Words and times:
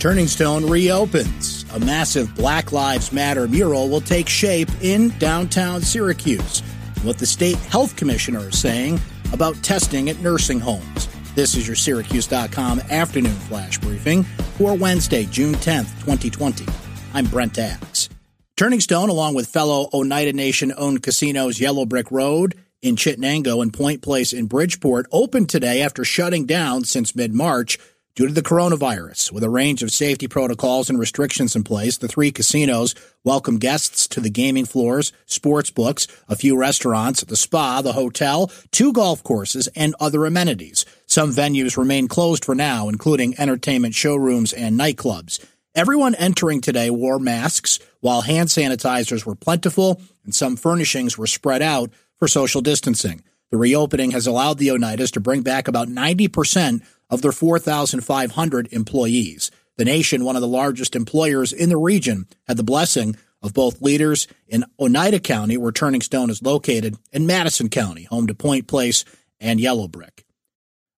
Turning 0.00 0.28
Stone 0.28 0.64
reopens. 0.64 1.66
A 1.74 1.78
massive 1.78 2.34
Black 2.34 2.72
Lives 2.72 3.12
Matter 3.12 3.46
mural 3.46 3.90
will 3.90 4.00
take 4.00 4.30
shape 4.30 4.70
in 4.80 5.10
downtown 5.18 5.82
Syracuse. 5.82 6.60
What 7.02 7.18
the 7.18 7.26
state 7.26 7.58
health 7.58 7.96
commissioner 7.96 8.48
is 8.48 8.58
saying 8.58 8.98
about 9.34 9.62
testing 9.62 10.08
at 10.08 10.18
nursing 10.20 10.58
homes. 10.58 11.06
This 11.34 11.54
is 11.54 11.66
your 11.66 11.76
Syracuse.com 11.76 12.80
afternoon 12.90 13.34
flash 13.34 13.76
briefing 13.76 14.22
for 14.56 14.74
Wednesday, 14.74 15.26
June 15.26 15.52
10th, 15.56 15.90
2020. 16.00 16.64
I'm 17.12 17.26
Brent 17.26 17.58
Axe. 17.58 18.08
Turning 18.56 18.80
Stone, 18.80 19.10
along 19.10 19.34
with 19.34 19.48
fellow 19.48 19.90
Oneida 19.92 20.32
Nation 20.32 20.72
owned 20.78 21.02
casinos 21.02 21.60
Yellow 21.60 21.84
Brick 21.84 22.10
Road 22.10 22.54
in 22.80 22.96
Chittenango 22.96 23.60
and 23.60 23.70
Point 23.70 24.00
Place 24.00 24.32
in 24.32 24.46
Bridgeport, 24.46 25.08
opened 25.12 25.50
today 25.50 25.82
after 25.82 26.06
shutting 26.06 26.46
down 26.46 26.84
since 26.84 27.14
mid 27.14 27.34
March 27.34 27.78
due 28.14 28.26
to 28.26 28.32
the 28.32 28.42
coronavirus. 28.42 29.32
With 29.32 29.44
a 29.44 29.50
range 29.50 29.82
of 29.82 29.90
safety 29.90 30.28
protocols 30.28 30.90
and 30.90 30.98
restrictions 30.98 31.54
in 31.54 31.64
place, 31.64 31.96
the 31.96 32.08
three 32.08 32.30
casinos 32.30 32.94
welcome 33.24 33.58
guests 33.58 34.08
to 34.08 34.20
the 34.20 34.30
gaming 34.30 34.64
floors, 34.64 35.12
sports 35.26 35.70
books, 35.70 36.06
a 36.28 36.36
few 36.36 36.56
restaurants, 36.56 37.22
the 37.24 37.36
spa, 37.36 37.82
the 37.82 37.92
hotel, 37.92 38.50
two 38.72 38.92
golf 38.92 39.22
courses, 39.22 39.68
and 39.76 39.94
other 40.00 40.26
amenities. 40.26 40.84
Some 41.06 41.32
venues 41.32 41.76
remain 41.76 42.08
closed 42.08 42.44
for 42.44 42.54
now, 42.54 42.88
including 42.88 43.38
entertainment 43.38 43.94
showrooms 43.94 44.52
and 44.52 44.78
nightclubs. 44.78 45.44
Everyone 45.74 46.16
entering 46.16 46.60
today 46.60 46.90
wore 46.90 47.20
masks, 47.20 47.78
while 48.00 48.22
hand 48.22 48.48
sanitizers 48.48 49.24
were 49.24 49.36
plentiful 49.36 50.00
and 50.24 50.34
some 50.34 50.56
furnishings 50.56 51.16
were 51.16 51.28
spread 51.28 51.62
out 51.62 51.90
for 52.18 52.26
social 52.26 52.60
distancing. 52.60 53.22
The 53.50 53.58
reopening 53.58 54.12
has 54.12 54.26
allowed 54.26 54.58
the 54.58 54.68
Oneidas 54.68 55.12
to 55.12 55.20
bring 55.20 55.42
back 55.42 55.66
about 55.66 55.88
90% 55.88 56.82
of 57.08 57.22
their 57.22 57.32
4,500 57.32 58.72
employees. 58.72 59.50
The 59.76 59.84
nation, 59.84 60.24
one 60.24 60.36
of 60.36 60.42
the 60.42 60.48
largest 60.48 60.94
employers 60.94 61.52
in 61.52 61.68
the 61.68 61.76
region, 61.76 62.26
had 62.46 62.56
the 62.56 62.62
blessing 62.62 63.16
of 63.42 63.54
both 63.54 63.82
leaders 63.82 64.28
in 64.46 64.64
Oneida 64.78 65.18
County, 65.18 65.56
where 65.56 65.72
Turning 65.72 66.02
Stone 66.02 66.30
is 66.30 66.42
located, 66.42 66.96
and 67.12 67.26
Madison 67.26 67.68
County, 67.68 68.04
home 68.04 68.26
to 68.26 68.34
Point 68.34 68.68
Place 68.68 69.04
and 69.40 69.58
Yellow 69.58 69.88
Brick. 69.88 70.24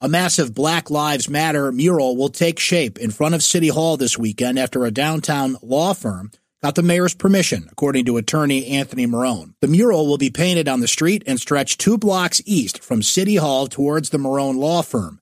A 0.00 0.08
massive 0.08 0.54
Black 0.54 0.90
Lives 0.90 1.28
Matter 1.28 1.72
mural 1.72 2.16
will 2.16 2.28
take 2.28 2.60
shape 2.60 2.98
in 2.98 3.10
front 3.10 3.34
of 3.34 3.42
City 3.42 3.68
Hall 3.68 3.96
this 3.96 4.16
weekend 4.16 4.58
after 4.58 4.84
a 4.84 4.92
downtown 4.92 5.56
law 5.60 5.92
firm 5.92 6.30
got 6.62 6.74
the 6.74 6.82
mayor's 6.82 7.14
permission, 7.14 7.68
according 7.70 8.04
to 8.06 8.16
attorney 8.16 8.66
Anthony 8.66 9.06
Marone. 9.06 9.54
The 9.60 9.68
mural 9.68 10.06
will 10.06 10.18
be 10.18 10.30
painted 10.30 10.68
on 10.68 10.80
the 10.80 10.88
street 10.88 11.22
and 11.26 11.40
stretch 11.40 11.78
two 11.78 11.96
blocks 11.96 12.42
east 12.44 12.82
from 12.82 13.02
City 13.02 13.36
Hall 13.36 13.66
towards 13.66 14.10
the 14.10 14.18
Marone 14.18 14.56
law 14.56 14.82
firm. 14.82 15.20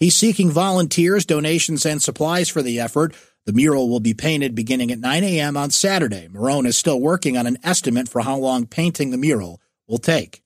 He's 0.00 0.16
seeking 0.16 0.50
volunteers, 0.50 1.24
donations, 1.24 1.86
and 1.86 2.02
supplies 2.02 2.48
for 2.48 2.62
the 2.62 2.80
effort. 2.80 3.14
The 3.46 3.52
mural 3.52 3.88
will 3.88 4.00
be 4.00 4.14
painted 4.14 4.54
beginning 4.54 4.90
at 4.90 4.98
9 4.98 5.22
a.m. 5.22 5.56
on 5.56 5.70
Saturday. 5.70 6.28
Marone 6.28 6.66
is 6.66 6.76
still 6.76 7.00
working 7.00 7.36
on 7.36 7.46
an 7.46 7.58
estimate 7.62 8.08
for 8.08 8.22
how 8.22 8.36
long 8.36 8.66
painting 8.66 9.10
the 9.10 9.16
mural 9.16 9.60
will 9.86 9.98
take. 9.98 10.42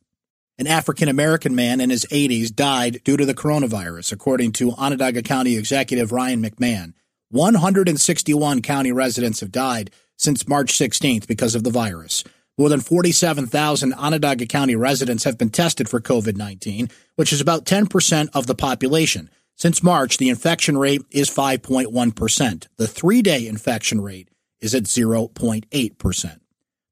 An 0.59 0.67
African 0.67 1.09
American 1.09 1.55
man 1.55 1.81
in 1.81 1.91
his 1.91 2.07
80s 2.07 2.55
died 2.55 3.03
due 3.05 3.17
to 3.19 3.27
the 3.27 3.35
coronavirus, 3.35 4.13
according 4.13 4.53
to 4.53 4.73
Onondaga 4.73 5.23
County 5.23 5.57
Executive 5.57 6.13
Ryan 6.13 6.43
McMahon. 6.43 6.95
161 7.31 8.63
county 8.63 8.93
residents 8.93 9.41
have 9.41 9.53
died 9.53 9.91
since 10.17 10.49
March 10.49 10.73
16th 10.73 11.27
because 11.27 11.55
of 11.55 11.65
the 11.65 11.71
virus. 11.71 12.25
More 12.59 12.69
than 12.69 12.81
47,000 12.81 13.93
Onondaga 13.93 14.47
County 14.47 14.77
residents 14.77 15.25
have 15.25 15.37
been 15.37 15.51
tested 15.51 15.89
for 15.89 16.01
COVID 16.01 16.37
19, 16.37 16.89
which 17.17 17.33
is 17.33 17.41
about 17.41 17.67
10% 17.67 18.29
of 18.33 18.47
the 18.47 18.55
population. 18.55 19.31
Since 19.57 19.83
March, 19.83 20.19
the 20.19 20.29
infection 20.29 20.77
rate 20.77 21.03
is 21.11 21.31
5.1%. 21.31 22.67
The 22.77 22.87
three 22.87 23.23
day 23.23 23.47
infection 23.47 24.01
rate 24.01 24.29
is 24.61 24.75
at 24.75 24.85
0.8%. 24.85 26.41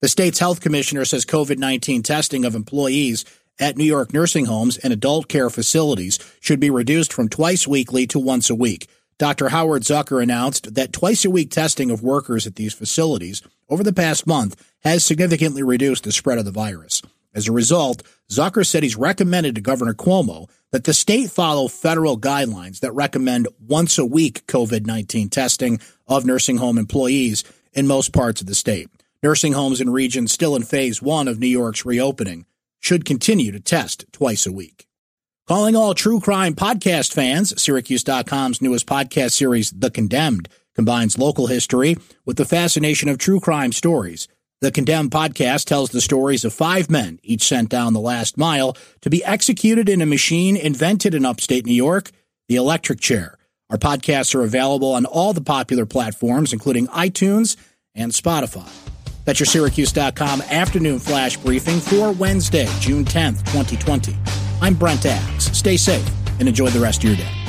The 0.02 0.08
state's 0.08 0.38
health 0.38 0.60
commissioner 0.60 1.04
says 1.06 1.24
COVID 1.24 1.56
19 1.56 2.02
testing 2.02 2.44
of 2.44 2.54
employees 2.54 3.24
at 3.58 3.76
New 3.76 3.84
York 3.84 4.12
nursing 4.12 4.46
homes 4.46 4.76
and 4.78 4.92
adult 4.92 5.28
care 5.28 5.48
facilities 5.48 6.18
should 6.40 6.60
be 6.60 6.70
reduced 6.70 7.12
from 7.12 7.28
twice 7.28 7.66
weekly 7.66 8.06
to 8.08 8.18
once 8.18 8.50
a 8.50 8.54
week. 8.54 8.88
Dr. 9.18 9.50
Howard 9.50 9.82
Zucker 9.82 10.22
announced 10.22 10.74
that 10.74 10.92
twice 10.92 11.24
a 11.24 11.30
week 11.30 11.50
testing 11.50 11.90
of 11.90 12.02
workers 12.02 12.46
at 12.46 12.56
these 12.56 12.74
facilities 12.74 13.42
over 13.68 13.82
the 13.82 13.92
past 13.92 14.26
month 14.26 14.62
has 14.80 15.04
significantly 15.04 15.62
reduced 15.62 16.04
the 16.04 16.12
spread 16.12 16.38
of 16.38 16.44
the 16.44 16.50
virus. 16.50 17.00
As 17.34 17.48
a 17.48 17.52
result, 17.52 18.02
Zucker 18.30 18.66
said 18.66 18.82
he's 18.82 18.96
recommended 18.96 19.54
to 19.54 19.60
Governor 19.60 19.94
Cuomo 19.94 20.48
that 20.70 20.84
the 20.84 20.94
state 20.94 21.30
follow 21.30 21.68
federal 21.68 22.18
guidelines 22.18 22.80
that 22.80 22.92
recommend 22.92 23.48
once 23.60 23.98
a 23.98 24.04
week 24.04 24.46
COVID 24.46 24.86
19 24.86 25.28
testing 25.28 25.80
of 26.06 26.24
nursing 26.24 26.56
home 26.56 26.78
employees 26.78 27.44
in 27.72 27.86
most 27.86 28.12
parts 28.12 28.40
of 28.40 28.46
the 28.46 28.54
state. 28.54 28.88
Nursing 29.22 29.52
homes 29.52 29.80
in 29.80 29.90
regions 29.90 30.32
still 30.32 30.54
in 30.54 30.62
phase 30.62 31.00
one 31.00 31.28
of 31.28 31.38
New 31.38 31.46
York's 31.46 31.86
reopening 31.86 32.46
should 32.78 33.04
continue 33.04 33.50
to 33.52 33.60
test 33.60 34.04
twice 34.12 34.46
a 34.46 34.52
week. 34.52 34.86
Calling 35.46 35.76
all 35.76 35.92
true 35.92 36.20
crime 36.20 36.54
podcast 36.54 37.12
fans, 37.12 37.60
Syracuse.com's 37.62 38.62
newest 38.62 38.86
podcast 38.86 39.32
series, 39.32 39.72
The 39.72 39.90
Condemned, 39.90 40.48
combines 40.74 41.18
local 41.18 41.48
history 41.48 41.96
with 42.24 42.38
the 42.38 42.46
fascination 42.46 43.10
of 43.10 43.18
true 43.18 43.40
crime 43.40 43.72
stories. 43.72 44.26
The 44.62 44.72
Condemned 44.72 45.10
podcast 45.10 45.66
tells 45.66 45.90
the 45.90 46.00
stories 46.00 46.46
of 46.46 46.54
five 46.54 46.88
men, 46.88 47.20
each 47.22 47.42
sent 47.42 47.68
down 47.68 47.92
the 47.92 48.00
last 48.00 48.38
mile 48.38 48.74
to 49.02 49.10
be 49.10 49.22
executed 49.22 49.90
in 49.90 50.00
a 50.00 50.06
machine 50.06 50.56
invented 50.56 51.14
in 51.14 51.26
upstate 51.26 51.66
New 51.66 51.74
York, 51.74 52.10
the 52.48 52.56
electric 52.56 53.00
chair. 53.00 53.36
Our 53.68 53.76
podcasts 53.76 54.34
are 54.34 54.44
available 54.44 54.94
on 54.94 55.04
all 55.04 55.34
the 55.34 55.42
popular 55.42 55.84
platforms, 55.84 56.54
including 56.54 56.86
iTunes 56.86 57.58
and 57.94 58.12
Spotify. 58.12 58.70
That's 59.26 59.40
your 59.40 59.46
Syracuse.com 59.46 60.40
afternoon 60.40 61.00
flash 61.00 61.36
briefing 61.36 61.80
for 61.80 62.12
Wednesday, 62.12 62.66
June 62.80 63.04
10th, 63.04 63.40
2020. 63.52 64.16
I'm 64.64 64.72
Brent 64.72 65.04
Axe. 65.04 65.44
Stay 65.52 65.76
safe 65.76 66.10
and 66.38 66.48
enjoy 66.48 66.70
the 66.70 66.80
rest 66.80 67.04
of 67.04 67.10
your 67.10 67.16
day. 67.16 67.43